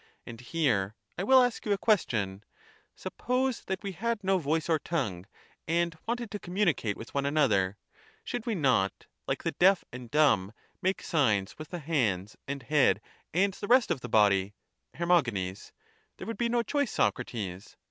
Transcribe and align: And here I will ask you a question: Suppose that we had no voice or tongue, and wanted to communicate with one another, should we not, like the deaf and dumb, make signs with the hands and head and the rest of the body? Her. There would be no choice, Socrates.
And 0.25 0.41
here 0.41 0.95
I 1.15 1.23
will 1.23 1.43
ask 1.43 1.63
you 1.63 1.73
a 1.73 1.77
question: 1.77 2.43
Suppose 2.95 3.63
that 3.65 3.83
we 3.83 3.91
had 3.91 4.23
no 4.23 4.39
voice 4.39 4.67
or 4.67 4.79
tongue, 4.79 5.27
and 5.67 5.95
wanted 6.07 6.31
to 6.31 6.39
communicate 6.39 6.97
with 6.97 7.13
one 7.13 7.27
another, 7.27 7.77
should 8.23 8.47
we 8.47 8.55
not, 8.55 9.05
like 9.27 9.43
the 9.43 9.51
deaf 9.51 9.83
and 9.93 10.09
dumb, 10.09 10.53
make 10.81 11.03
signs 11.03 11.55
with 11.59 11.67
the 11.67 11.77
hands 11.77 12.35
and 12.47 12.63
head 12.63 12.99
and 13.31 13.53
the 13.53 13.67
rest 13.67 13.91
of 13.91 14.01
the 14.01 14.09
body? 14.09 14.55
Her. 14.95 15.05
There 15.05 15.55
would 16.25 16.37
be 16.39 16.49
no 16.49 16.63
choice, 16.63 16.89
Socrates. 16.91 17.77